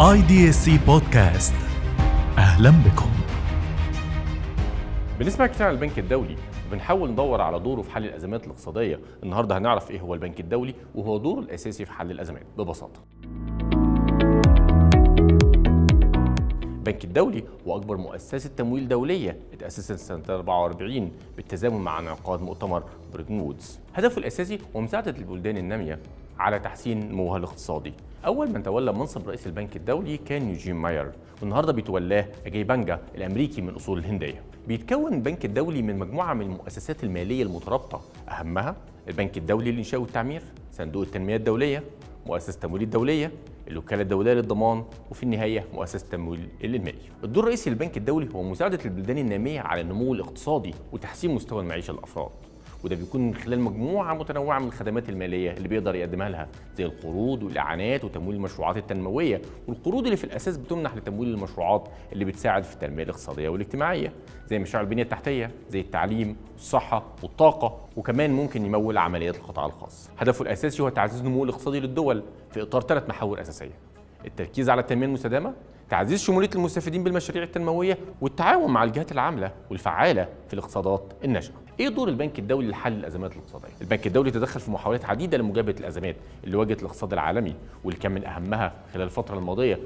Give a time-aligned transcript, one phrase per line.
[0.00, 1.54] IDSC Podcast.
[2.38, 3.10] أهلا بكم.
[5.18, 6.36] بنسمع كتير عن البنك الدولي
[6.72, 9.00] بنحاول ندور على دوره في حل الأزمات الاقتصادية.
[9.22, 13.00] النهارده هنعرف إيه هو البنك الدولي وهو دوره الأساسي في حل الأزمات ببساطة.
[16.64, 23.40] البنك الدولي هو أكبر مؤسسة تمويل دولية اتأسست سنة 44 بالتزامن مع انعقاد مؤتمر بريتن
[23.40, 23.78] وودز.
[23.94, 25.98] هدفه الأساسي هو مساعدة البلدان النامية
[26.40, 27.92] على تحسين نموها الاقتصادي
[28.26, 33.60] أول من تولى منصب رئيس البنك الدولي كان يوجين ماير والنهاردة بيتولاه أجاي بانجا الأمريكي
[33.62, 38.76] من أصول الهندية بيتكون البنك الدولي من مجموعة من المؤسسات المالية المترابطة أهمها
[39.08, 41.82] البنك الدولي للإنشاء والتعمير صندوق التنمية الدولية
[42.26, 43.32] مؤسسة التمويل الدولية
[43.68, 46.98] الوكالة الدولية للضمان وفي النهاية مؤسسة التمويل الانمائي.
[47.24, 52.30] الدور الرئيسي للبنك الدولي هو مساعدة البلدان النامية على النمو الاقتصادي وتحسين مستوى المعيشة للأفراد.
[52.84, 57.42] وده بيكون من خلال مجموعة متنوعة من الخدمات المالية اللي بيقدر يقدمها لها زي القروض
[57.42, 59.42] والإعانات وتمويل المشروعات التنموية.
[59.68, 64.12] والقروض اللي في الأساس بتمنح لتمويل المشروعات اللي بتساعد في التنمية الاقتصادية والاجتماعية
[64.46, 70.10] زي مشاريع البنية التحتية زي التعليم والصحة والطاقة وكمان ممكن يمول عمليات القطاع الخاص.
[70.18, 73.78] هدفه الأساسي هو تعزيز النمو الاقتصادي للدول في إطار ثلاث محاور أساسية
[74.26, 75.54] التركيز على التنمية المستدامة
[75.90, 82.08] تعزيز شمولية المستفيدين بالمشاريع التنموية والتعاون مع الجهات العاملة والفعالة في الاقتصادات الناشئه إيه دور
[82.08, 86.80] البنك الدولي لحل الأزمات الاقتصادية؟ البنك الدولي تدخل في محاولات عديدة لمجابهة الأزمات اللي واجهت
[86.82, 89.78] الاقتصاد العالمي واللي كان من أهمها خلال الفترة الماضية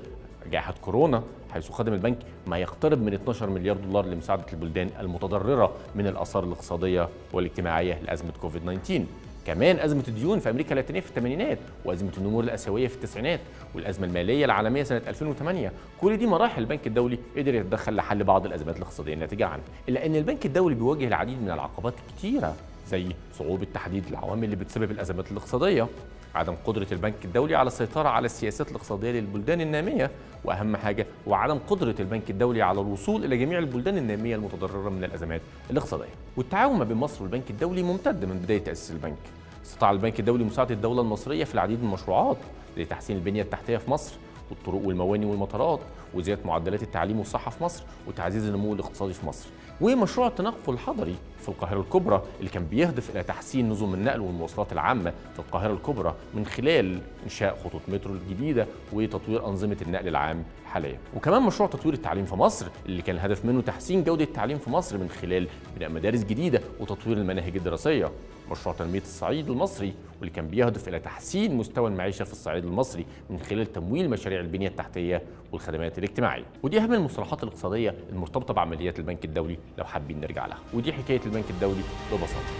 [0.51, 6.07] جائحة كورونا حيث خدم البنك ما يقترب من 12 مليار دولار لمساعدة البلدان المتضررة من
[6.07, 9.05] الآثار الاقتصادية والاجتماعية لأزمة كوفيد 19
[9.47, 13.41] كمان أزمة الديون في أمريكا اللاتينية في الثمانينات وأزمة النمور الآسيوية في التسعينات
[13.75, 18.77] والأزمة المالية العالمية سنة 2008 كل دي مراحل البنك الدولي قدر يتدخل لحل بعض الأزمات
[18.77, 22.55] الاقتصادية الناتجة عنها إلا أن البنك الدولي بيواجه العديد من العقبات كتيرة.
[22.89, 23.07] زي
[23.39, 25.89] صعوبة تحديد العوامل اللي بتسبب الأزمات الاقتصادية
[26.35, 30.11] عدم قدرة البنك الدولي على السيطرة على السياسات الاقتصادية للبلدان النامية
[30.45, 35.05] وأهم حاجة هو عدم قدرة البنك الدولي على الوصول إلى جميع البلدان النامية المتضررة من
[35.05, 36.15] الأزمات الاقتصادية.
[36.37, 39.17] والتعاون ما بين مصر والبنك الدولي ممتد من بداية تأسيس البنك.
[39.65, 42.37] استطاع البنك الدولي مساعدة الدولة المصرية في العديد من المشروعات
[42.77, 44.15] زي تحسين البنية التحتية في مصر
[44.51, 45.81] والطرق والمواني والمطارات
[46.15, 49.47] وزيادة معدلات التعليم والصحة في مصر وتعزيز النمو الاقتصادي في مصر.
[49.81, 55.13] ومشروع التنقل الحضري في القاهرة الكبرى اللي كان بيهدف إلى تحسين نظم النقل والمواصلات العامة
[55.33, 60.99] في القاهرة الكبرى من خلال إنشاء خطوط مترو الجديدة وتطوير أنظمة النقل العام حاليا.
[61.17, 64.99] وكمان مشروع تطوير التعليم في مصر اللي كان الهدف منه تحسين جودة التعليم في مصر
[64.99, 68.11] من خلال بناء مدارس جديدة وتطوير المناهج الدراسية.
[68.51, 73.39] مشروع تنمية الصعيد المصري واللي كان بيهدف إلى تحسين مستوى المعيشة في الصعيد المصري من
[73.39, 76.45] خلال تمويل مشاريع البنية التحتية والخدمات الاجتماعية.
[76.63, 79.59] ودي أهم المصطلحات الاقتصادية المرتبطة بعمليات البنك الدولي.
[79.79, 80.59] لو حابين نرجع لها.
[80.75, 81.83] ودي حكاية البنك الدولي
[82.13, 82.55] ببساطة.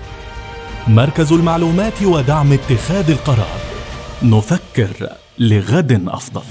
[0.89, 3.61] مركز المعلومات ودعم اتخاذ القرار.
[4.23, 6.43] نفكر لغد أفضل.